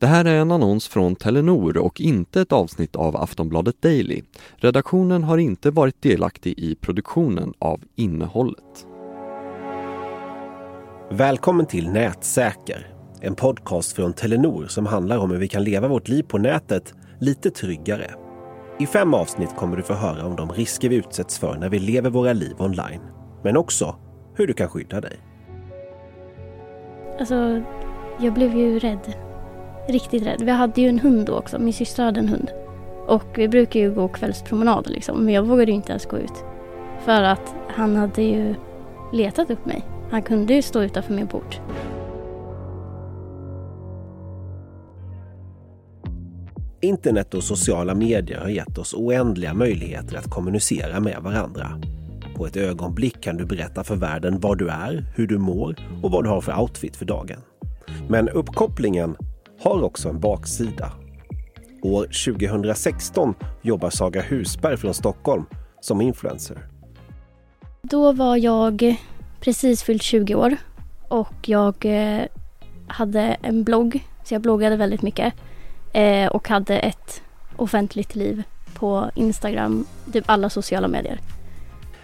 [0.00, 4.22] Det här är en annons från Telenor och inte ett avsnitt av Aftonbladet Daily.
[4.56, 8.86] Redaktionen har inte varit delaktig i produktionen av innehållet.
[11.10, 16.08] Välkommen till Nätsäker, en podcast från Telenor som handlar om hur vi kan leva vårt
[16.08, 18.10] liv på nätet lite tryggare.
[18.78, 21.78] I fem avsnitt kommer du få höra om de risker vi utsätts för när vi
[21.78, 23.02] lever våra liv online,
[23.44, 23.96] men också
[24.34, 25.20] hur du kan skydda dig.
[27.18, 27.62] Alltså,
[28.20, 29.29] jag blev ju rädd.
[29.88, 30.42] Riktigt rädd.
[30.42, 31.58] Vi hade ju en hund då också.
[31.58, 32.50] Min syster hade en hund.
[33.06, 35.24] Och vi brukar ju gå kvällspromenader liksom.
[35.24, 36.44] Men jag vågade ju inte ens gå ut.
[37.04, 38.54] För att han hade ju
[39.12, 39.84] letat upp mig.
[40.10, 41.60] Han kunde ju stå utanför min port.
[46.82, 51.80] Internet och sociala medier har gett oss oändliga möjligheter att kommunicera med varandra.
[52.36, 56.10] På ett ögonblick kan du berätta för världen var du är, hur du mår och
[56.10, 57.40] vad du har för outfit för dagen.
[58.08, 59.16] Men uppkopplingen
[59.60, 60.92] har också en baksida.
[61.82, 65.44] År 2016 jobbar Saga Husberg från Stockholm
[65.80, 66.58] som influencer.
[67.82, 68.96] Då var jag
[69.40, 70.56] precis fyllt 20 år
[71.08, 72.22] och jag eh,
[72.86, 75.34] hade en blogg, så jag bloggade väldigt mycket
[75.92, 77.22] eh, och hade ett
[77.56, 78.42] offentligt liv
[78.74, 81.20] på Instagram, typ alla sociala medier.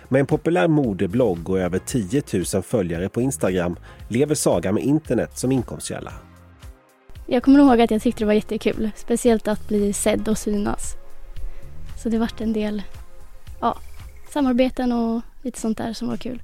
[0.09, 2.23] Med en populär modeblogg och över 10
[2.55, 3.77] 000 följare på Instagram
[4.09, 6.13] lever Saga med internet som inkomstkälla.
[7.29, 10.97] Jag kommer ihåg att jag tyckte det var jättekul, speciellt att bli sedd och synas.
[12.03, 12.83] Så det vart en del
[13.61, 13.79] ja,
[14.33, 16.43] samarbeten och lite sånt där som var kul.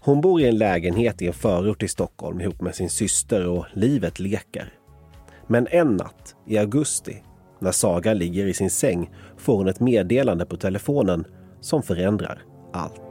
[0.00, 3.66] Hon bor i en lägenhet i en förort i Stockholm ihop med sin syster och
[3.72, 4.72] livet leker.
[5.46, 7.22] Men en natt i augusti,
[7.58, 11.24] när Saga ligger i sin säng, får hon ett meddelande på telefonen
[11.60, 13.02] som förändrar allt.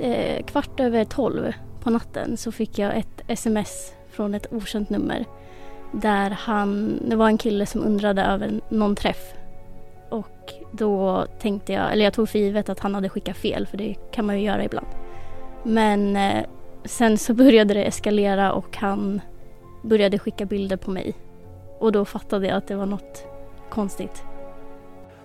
[0.00, 1.52] Eh, kvart över tolv
[1.84, 5.24] på natten så fick jag ett sms från ett okänt nummer.
[5.92, 9.34] Där han, det var en kille som undrade över någon träff.
[10.08, 13.76] Och då tänkte jag, eller jag tog för givet att han hade skickat fel för
[13.76, 14.86] det kan man ju göra ibland.
[15.62, 16.44] Men eh,
[16.84, 19.20] sen så började det eskalera och han
[19.82, 21.14] började skicka bilder på mig.
[21.78, 23.26] Och då fattade jag att det var något
[23.70, 24.24] konstigt.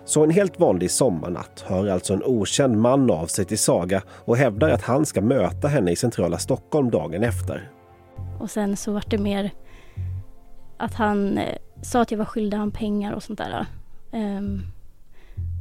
[0.09, 4.37] Så en helt vanlig sommarnatt hör alltså en okänd man av sig till Saga och
[4.37, 7.71] hävdar att han ska möta henne i centrala Stockholm dagen efter.
[8.39, 9.51] Och sen så var det mer
[10.77, 13.65] att han eh, sa att jag var skyldig han pengar och sånt där.
[14.11, 14.61] Um,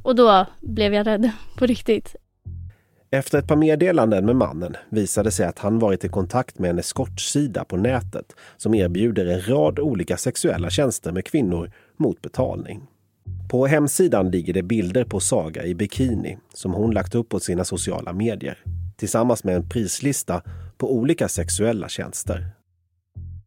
[0.05, 2.17] och då blev jag rädd på riktigt.
[3.11, 6.79] Efter ett par meddelanden med mannen visade sig att han varit i kontakt med en
[6.79, 12.87] eskortsida på nätet som erbjuder en rad olika sexuella tjänster med kvinnor mot betalning.
[13.49, 17.65] På hemsidan ligger det bilder på Saga i bikini som hon lagt upp på sina
[17.65, 18.59] sociala medier
[18.97, 20.43] tillsammans med en prislista
[20.77, 22.51] på olika sexuella tjänster.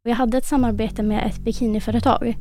[0.03, 2.37] Jag hade ett samarbete med ett bikiniföretag.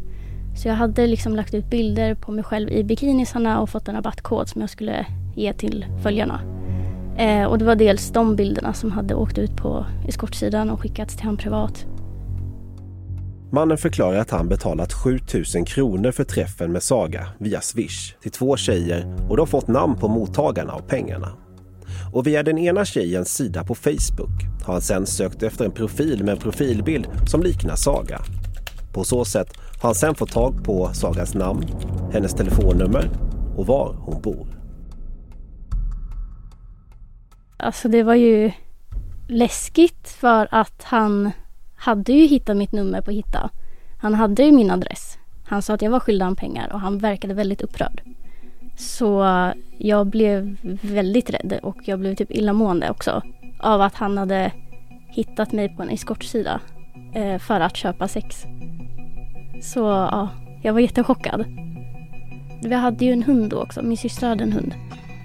[0.56, 3.94] Så jag hade liksom lagt ut bilder på mig själv i bikinisarna och fått en
[3.94, 6.40] rabattkod som jag skulle ge till följarna.
[7.18, 11.16] Eh, och det var dels de bilderna som hade åkt ut på eskortsidan och skickats
[11.16, 11.86] till honom privat.
[13.52, 18.56] Mannen förklarar att han betalat 7000 kronor för träffen med Saga via Swish till två
[18.56, 21.32] tjejer och de fått namn på mottagarna av pengarna.
[22.12, 24.30] Och via den ena tjejens sida på Facebook
[24.64, 28.20] har han sen sökt efter en profil med en profilbild som liknar Saga.
[28.92, 29.48] På så sätt
[29.80, 31.66] har han sen fått tag på Sagas namn,
[32.12, 33.10] hennes telefonnummer
[33.56, 34.46] och var hon bor.
[37.56, 38.52] Alltså det var ju
[39.28, 41.30] läskigt för att han
[41.80, 43.50] hade ju hittat mitt nummer på Hitta.
[43.98, 45.18] Han hade ju min adress.
[45.44, 48.02] Han sa att jag var skyldig honom pengar och han verkade väldigt upprörd.
[48.76, 49.26] Så
[49.78, 53.22] jag blev väldigt rädd och jag blev typ illamående också
[53.60, 54.52] av att han hade
[55.08, 56.60] hittat mig på en eskortsida
[57.14, 58.44] eh, för att köpa sex.
[59.62, 60.28] Så ja,
[60.62, 61.44] jag var jättechockad.
[62.62, 64.74] Vi hade ju en hund då också, min syster hade en hund.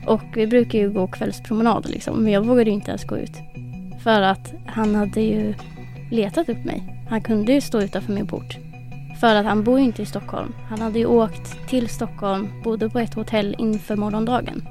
[0.07, 3.33] Och vi brukar ju gå kvällspromenader liksom, men jag vågade inte ens gå ut.
[4.03, 5.53] För att han hade ju
[6.11, 7.05] letat upp mig.
[7.09, 8.57] Han kunde ju stå utanför min port.
[9.19, 10.53] För att han bor ju inte i Stockholm.
[10.69, 14.67] Han hade ju åkt till Stockholm, bodde på ett hotell inför morgondagen.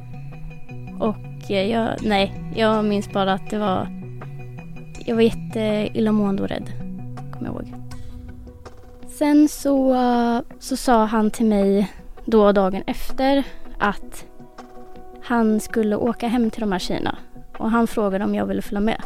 [1.00, 3.88] Och eh, jag, nej, jag minns bara att det var...
[5.06, 6.72] Jag var jätteillamående och rädd,
[7.32, 7.74] kommer jag ihåg.
[9.08, 11.92] Sen så, eh, så sa han till mig
[12.24, 13.44] då dagen efter
[13.78, 14.26] att
[15.22, 17.18] han skulle åka hem till de här tjejerna.
[17.58, 19.02] Och han frågade om jag ville följa med.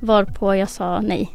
[0.00, 1.30] Varpå jag sa nej.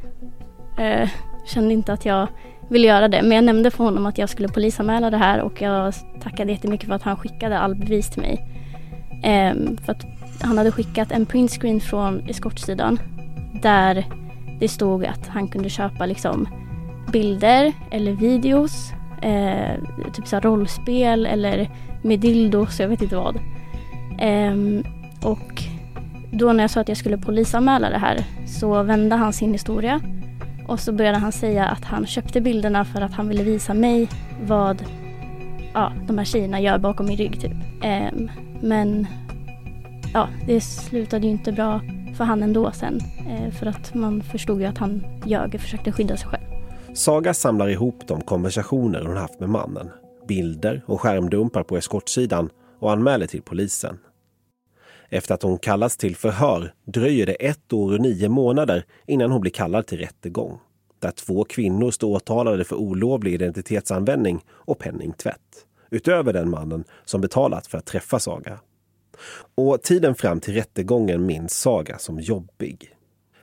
[0.80, 1.10] Eh,
[1.46, 2.28] kände inte att jag
[2.70, 3.22] ville göra det.
[3.22, 6.88] Men jag nämnde för honom att jag skulle polisanmäla det här och jag tackade jättemycket
[6.88, 8.48] för att han skickade all bevis till mig.
[9.24, 9.54] Eh,
[9.86, 10.06] för att
[10.42, 13.00] han hade skickat en printscreen från eskortsidan
[13.62, 14.06] där
[14.60, 16.48] det stod att han kunde köpa liksom
[17.12, 19.84] bilder eller videos, eh,
[20.14, 21.70] typ så rollspel eller
[22.02, 23.36] med dildos, jag vet inte vad.
[24.20, 24.56] Eh,
[25.22, 25.64] och
[26.34, 30.02] då när jag sa att jag skulle polisanmäla det här så vände han sin historia
[30.68, 34.10] och så började han säga att han köpte bilderna för att han ville visa mig
[34.42, 34.84] vad
[35.74, 37.52] ja, de här tjejerna gör bakom min rygg typ.
[37.84, 38.30] Eh,
[38.62, 39.08] men
[40.14, 41.82] ja, det slutade ju inte bra
[42.18, 43.00] för han ändå sen.
[43.30, 46.44] Eh, för att man förstod ju att han ljög och försökte skydda sig själv.
[46.94, 49.90] Saga samlar ihop de konversationer hon haft med mannen,
[50.28, 53.98] bilder och skärmdumpar på eskortsidan och anmäler till polisen.
[55.14, 59.42] Efter att hon kallats till förhör dröjer det ett år och nio månader innan hon
[59.42, 60.60] blir kallad till rättegång.
[61.00, 65.66] Där två kvinnor står åtalade för olovlig identitetsanvändning och penningtvätt.
[65.90, 68.60] Utöver den mannen som betalat för att träffa Saga.
[69.56, 72.90] Och tiden fram till rättegången minns Saga som jobbig.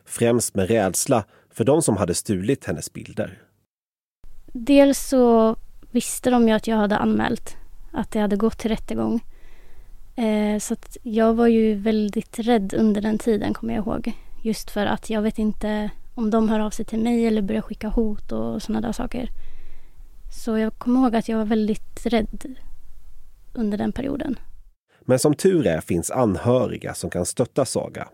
[0.05, 3.43] Främst med rädsla för de som hade stulit hennes bilder.
[4.53, 5.57] Dels så
[5.91, 7.57] visste de ju att jag hade anmält
[7.93, 9.21] att det hade gått till rättegång.
[10.21, 14.13] Eh, så jag var ju väldigt rädd under den tiden, kommer jag ihåg.
[14.43, 17.63] Just för att jag vet inte om de hör av sig till mig eller börjar
[17.63, 19.31] skicka hot och sådana där saker.
[20.45, 22.57] Så jag kommer ihåg att jag var väldigt rädd
[23.55, 24.39] under den perioden.
[25.01, 28.09] Men som tur är finns anhöriga som kan stötta Saga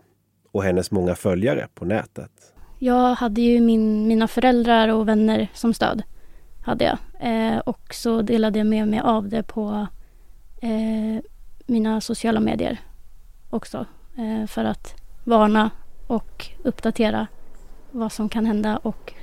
[0.51, 2.31] och hennes många följare på nätet.
[2.79, 6.03] Jag hade ju min, mina föräldrar och vänner som stöd.
[6.65, 6.97] Hade jag.
[7.19, 9.87] Eh, och så delade jag med mig av det på
[10.61, 11.23] eh,
[11.67, 12.79] mina sociala medier
[13.49, 13.85] också.
[14.17, 15.71] Eh, för att varna
[16.07, 17.27] och uppdatera
[17.91, 19.13] vad som kan hända och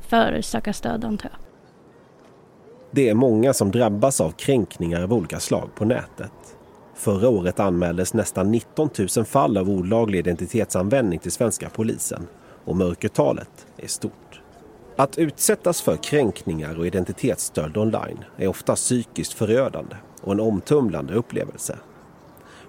[0.00, 1.38] för söka stöd antar jag.
[2.90, 6.56] Det är många som drabbas av kränkningar av olika slag på nätet.
[6.94, 12.26] Förra året anmäldes nästan 19 000 fall av olaglig identitetsanvändning till svenska polisen
[12.64, 14.40] och mörkertalet är stort.
[14.96, 21.78] Att utsättas för kränkningar och identitetsstöld online är ofta psykiskt förödande och en omtumlande upplevelse.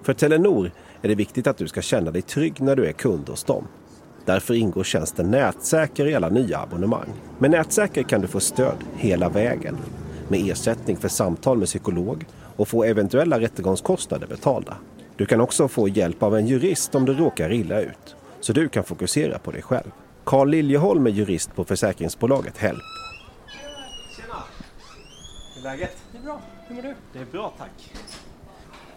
[0.04, 0.72] För Telenor
[1.02, 3.68] är det viktigt att du ska känna dig trygg när du är kund hos dem.
[4.26, 7.10] Därför ingår tjänsten Nätsäker i alla nya abonnemang.
[7.40, 9.78] Med Nätsäker kan du få stöd hela vägen
[10.28, 14.78] med ersättning för samtal med psykolog och få eventuella rättegångskostnader betalda.
[15.16, 18.70] Du kan också få hjälp av en jurist om du råkar illa ut, så du
[18.70, 19.92] kan fokusera på dig själv.
[20.24, 22.80] Carl Liljeholm är jurist på försäkringsbolaget Help.
[24.16, 24.44] Tjena!
[25.56, 25.98] Hur är läget?
[26.12, 26.42] Det är bra.
[26.68, 26.96] Hur mår du?
[27.14, 27.94] Det är bra tack.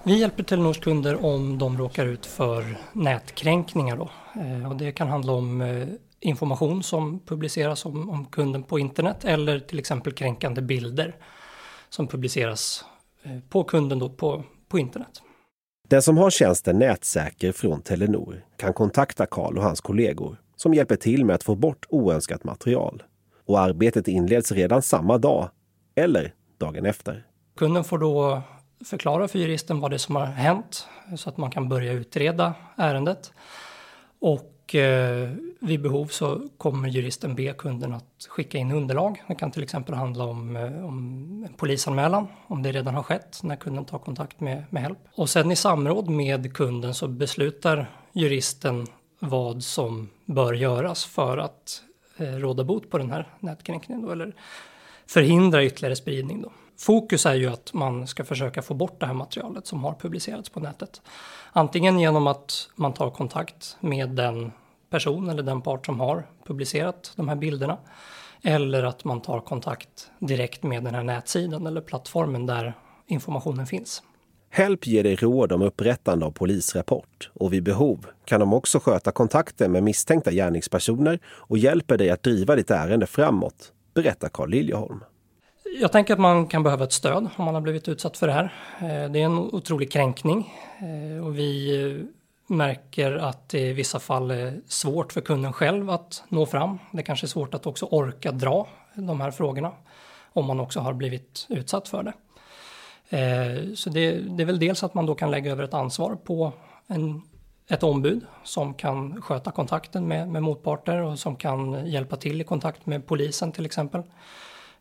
[0.06, 3.96] Vi hjälper Telenors kunder om de råkar ut för nätkränkningar.
[3.96, 4.10] Då.
[4.40, 5.88] Eh, och det kan handla om eh,
[6.20, 11.16] information som publiceras om, om kunden på internet eller till exempel kränkande bilder
[11.90, 12.84] som publiceras
[13.26, 15.22] Eh, på kunden då på, på internet.
[15.88, 20.96] Den som har tjänsten Nätsäker från Telenor kan kontakta Karl och hans kollegor som hjälper
[20.96, 23.02] till med att få bort oönskat material.
[23.46, 25.50] Och arbetet inleds redan samma dag
[25.94, 27.26] eller dagen efter.
[27.56, 28.42] Kunden får då
[28.84, 32.54] förklara för juristen vad det är som har hänt så att man kan börja utreda
[32.76, 33.32] ärendet.
[34.18, 35.30] Och eh,
[35.60, 39.22] vid behov så kommer juristen be kunden att skicka in underlag.
[39.28, 43.40] Det kan till exempel handla om, eh, om en polisanmälan, om det redan har skett
[43.42, 44.98] när kunden tar kontakt med, med HELP.
[45.14, 48.86] Och sen i samråd med kunden så beslutar juristen
[49.18, 51.82] vad som bör göras för att
[52.16, 54.34] eh, råda bot på den här nätkränkningen då, eller
[55.06, 56.42] förhindra ytterligare spridning.
[56.42, 56.52] Då.
[56.78, 60.48] Fokus är ju att man ska försöka få bort det här materialet som har publicerats
[60.48, 61.02] på nätet.
[61.52, 64.52] Antingen genom att man tar kontakt med den
[64.90, 67.78] person eller den part som har publicerat de här bilderna.
[68.42, 72.74] Eller att man tar kontakt direkt med den här nätsidan eller plattformen där
[73.06, 74.02] informationen finns.
[74.50, 79.12] Help ger dig råd om upprättande av polisrapport och vid behov kan de också sköta
[79.12, 85.00] kontakten med misstänkta gärningspersoner och hjälper dig att driva ditt ärende framåt, berättar Carl Liljeholm.
[85.80, 88.32] Jag tänker att man kan behöva ett stöd om man har blivit utsatt för det
[88.32, 88.52] här.
[88.80, 94.00] Eh, det är en otrolig kränkning eh, och vi eh, märker att det i vissa
[94.00, 96.78] fall är svårt för kunden själv att nå fram.
[96.92, 99.72] Det kanske är svårt att också orka dra de här frågorna
[100.32, 102.12] om man också har blivit utsatt för det.
[103.76, 106.52] Så det, det, är väl dels att man då kan lägga över ett ansvar på
[106.86, 107.22] en,
[107.68, 112.44] ett ombud som kan sköta kontakten med, med motparter och som kan hjälpa till i
[112.44, 114.02] kontakt med polisen till exempel.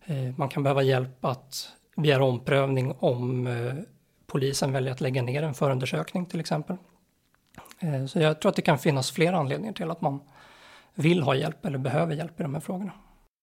[0.05, 3.73] Eh, man kan behöva hjälp att begära omprövning om eh,
[4.27, 6.77] polisen väljer att lägga ner en förundersökning till exempel.
[7.79, 10.19] Eh, så jag tror att det kan finnas flera anledningar till att man
[10.95, 12.91] vill ha hjälp eller behöver hjälp i de här frågorna.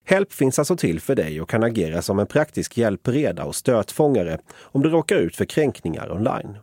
[0.05, 4.37] Help finns alltså till för dig och kan agera som en praktisk hjälpreda och stötfångare
[4.61, 6.57] om du råkar ut för kränkningar online.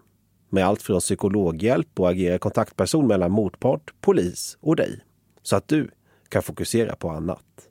[0.51, 5.01] Med allt från psykologhjälp och agera kontaktperson mellan motpart, polis och dig.
[5.43, 5.91] Så att du
[6.29, 7.70] kan fokusera på annat.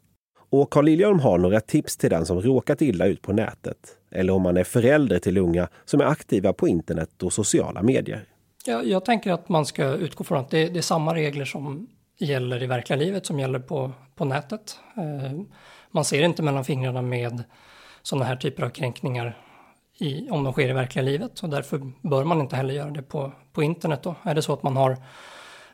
[0.49, 3.77] Och Carl Liljeholm har några tips till den som råkat illa ut på nätet
[4.11, 8.25] eller om man är förälder till unga som är aktiva på internet och sociala medier.
[8.65, 11.87] Jag, jag tänker att man ska utgå från att det, det, är samma regler som
[12.17, 14.79] gäller i verkliga livet som gäller på, på nätet.
[14.97, 15.39] Eh,
[15.91, 17.43] man ser inte mellan fingrarna med
[18.01, 19.37] sådana här typer av kränkningar
[19.99, 23.01] i, om de sker i verkliga livet och därför bör man inte heller göra det
[23.01, 24.03] på, på internet.
[24.03, 24.15] Då.
[24.23, 24.97] Är det så att man har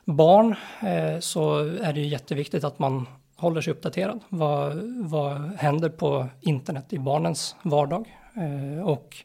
[0.05, 4.19] barn eh, så är det ju jätteviktigt att man håller sig uppdaterad.
[4.29, 8.17] Vad, vad händer på internet i barnens vardag?
[8.35, 9.17] Eh, och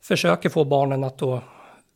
[0.00, 1.42] försöker få barnen att då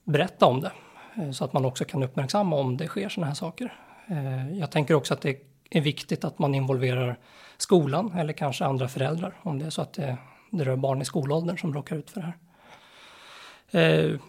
[0.04, 0.72] berätta om det
[1.16, 3.72] eh, så att man också kan uppmärksamma om det sker sådana här saker.
[4.06, 5.38] Eh, jag tänker också att det
[5.70, 7.18] är viktigt att man involverar
[7.56, 10.16] skolan eller kanske andra föräldrar om det är så att det,
[10.50, 12.36] det rör barn i skolåldern som råkar ut för det här.
[13.70, 14.20] Eh,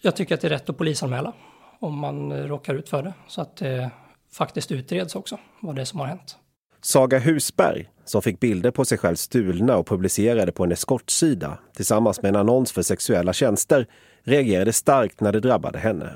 [0.00, 1.32] jag tycker att det är rätt att polisanmäla
[1.78, 3.90] om man råkar ut för det så att det
[4.34, 6.36] faktiskt utreds också vad det är som har hänt.
[6.80, 12.22] Saga Husberg, som fick bilder på sig själv stulna och publicerade på en eskortsida tillsammans
[12.22, 13.86] med en annons för sexuella tjänster,
[14.22, 16.12] reagerade starkt när det drabbade henne.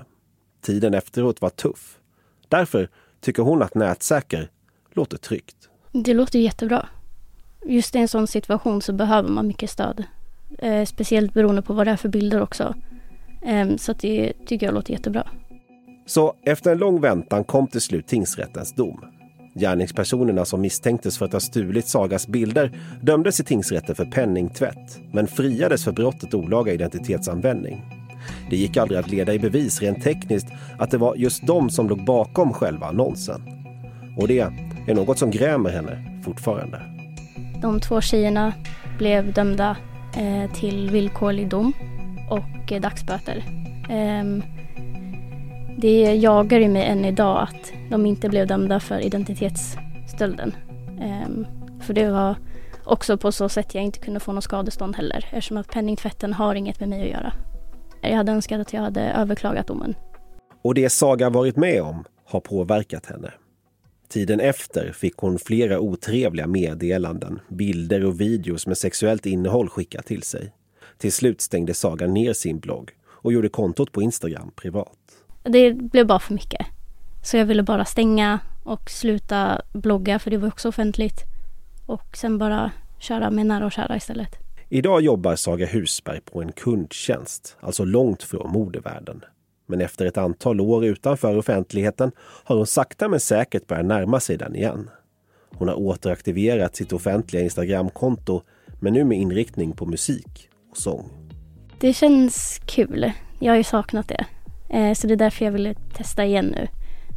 [0.62, 1.98] Tiden efteråt var tuff.
[2.48, 2.88] Därför
[3.20, 4.50] tycker hon att nätsäker
[4.92, 5.56] låter tryggt.
[5.92, 6.88] Det låter jättebra.
[7.64, 10.04] Just i en sån situation så behöver man mycket stöd.
[10.58, 12.74] Eh, speciellt beroende på vad det är för bilder också.
[13.42, 15.28] Eh, så det tycker jag låter jättebra.
[16.08, 19.04] Så efter en lång väntan kom till slut tingsrättens dom.
[19.54, 22.72] Gärningspersonerna som misstänktes för att ha stulit Sagas bilder
[23.02, 27.82] dömdes i tingsrätten för penningtvätt men friades för brottet olaga identitetsanvändning.
[28.50, 30.46] Det gick aldrig att leda i bevis rent tekniskt
[30.78, 33.42] att det var just de som låg bakom själva annonsen.
[34.16, 34.38] Och det
[34.86, 36.82] är något som grämer henne fortfarande.
[37.62, 38.52] De två tjejerna
[38.98, 39.76] blev dömda
[40.16, 41.72] eh, till villkorlig dom
[42.30, 43.44] och eh, dagsböter.
[43.90, 44.42] Ehm,
[45.80, 50.54] det jagar ju mig än idag att de inte blev dömda för identitetsstölden.
[51.26, 51.46] Um,
[51.80, 52.36] för det var
[52.84, 56.54] också på så sätt jag inte kunde få något skadestånd heller eftersom att penningtvätten har
[56.54, 57.32] inget med mig att göra.
[58.02, 59.94] Jag hade önskat att jag hade överklagat domen.
[60.62, 63.32] Och det Saga varit med om har påverkat henne.
[64.08, 70.22] Tiden efter fick hon flera otrevliga meddelanden, bilder och videos med sexuellt innehåll skickat till
[70.22, 70.52] sig.
[70.98, 74.97] Till slut stängde Saga ner sin blogg och gjorde kontot på Instagram privat.
[75.42, 76.66] Det blev bara för mycket.
[77.22, 81.24] Så jag ville bara stänga och sluta blogga för det var också offentligt.
[81.86, 84.36] Och sen bara köra med nära och kära istället.
[84.68, 89.24] Idag jobbar Saga Husberg på en kundtjänst, alltså långt från modevärlden.
[89.66, 94.36] Men efter ett antal år utanför offentligheten har hon sakta men säkert börjat närma sig
[94.36, 94.90] den igen.
[95.54, 98.42] Hon har återaktiverat sitt offentliga Instagramkonto,
[98.80, 101.10] men nu med inriktning på musik och sång.
[101.78, 103.12] Det känns kul.
[103.38, 104.26] Jag har ju saknat det.
[104.68, 106.68] Eh, så det är därför jag ville testa igen nu.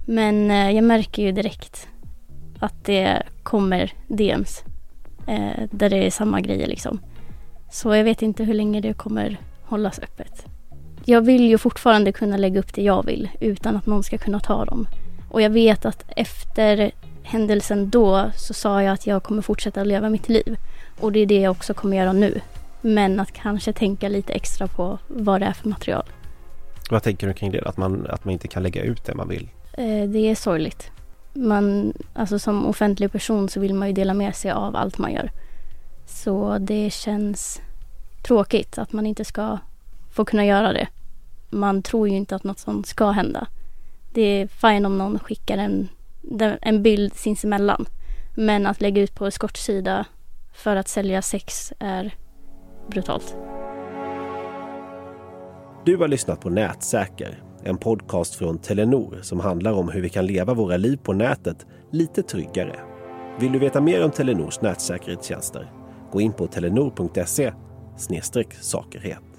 [0.05, 1.87] Men eh, jag märker ju direkt
[2.59, 4.63] att det kommer DMs
[5.27, 6.99] eh, där det är samma grejer liksom.
[7.71, 10.45] Så jag vet inte hur länge det kommer hållas öppet.
[11.05, 14.39] Jag vill ju fortfarande kunna lägga upp det jag vill utan att någon ska kunna
[14.39, 14.87] ta dem.
[15.29, 16.91] Och jag vet att efter
[17.23, 20.57] händelsen då så sa jag att jag kommer fortsätta leva mitt liv.
[20.99, 22.41] Och det är det jag också kommer göra nu.
[22.81, 26.03] Men att kanske tänka lite extra på vad det är för material.
[26.91, 27.61] Vad tänker du kring det?
[27.61, 29.49] Att man, att man inte kan lägga ut det man vill?
[29.73, 30.91] Eh, det är sorgligt.
[31.33, 35.13] Man, alltså som offentlig person så vill man ju dela med sig av allt man
[35.13, 35.31] gör.
[36.05, 37.61] Så det känns
[38.23, 39.57] tråkigt att man inte ska
[40.11, 40.87] få kunna göra det.
[41.49, 43.47] Man tror ju inte att något sånt ska hända.
[44.13, 45.89] Det är fine om någon skickar en,
[46.61, 47.85] en bild sinsemellan.
[48.35, 50.05] Men att lägga ut på eskortsida
[50.53, 52.15] för att sälja sex är
[52.87, 53.35] brutalt.
[55.85, 60.25] Du har lyssnat på Nätsäker, en podcast från Telenor som handlar om hur vi kan
[60.25, 62.79] leva våra liv på nätet lite tryggare.
[63.39, 65.71] Vill du veta mer om Telenors nätsäkerhetstjänster?
[66.11, 67.53] Gå in på telenor.se
[68.59, 69.30] sakerhet.